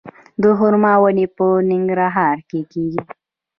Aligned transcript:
د 0.41 0.43
خرما 0.57 0.93
ونې 1.01 1.25
په 1.35 1.45
ننګرهار 1.69 2.37
کې 2.49 2.59
کیږي؟ 2.71 3.01